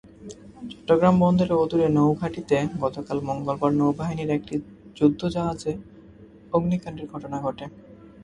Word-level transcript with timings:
চট্টগ্রাম 0.71 1.15
বন্দরের 1.19 1.59
অদূরে 1.63 1.87
নৌঘাঁটিতে 1.89 2.57
গতকাল 2.81 3.17
মঙ্গলবার 3.29 3.71
নৌবাহিনীর 3.73 4.29
একটি 4.29 4.55
যুদ্ধজাহাজে 4.97 5.73
অগ্নিকাণ্ডের 6.53 7.07
ঘটনা 7.13 7.37
ঘটে। 7.41 7.65